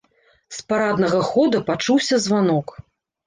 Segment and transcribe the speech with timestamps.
[0.59, 2.73] З параднага хода пачуўся званок.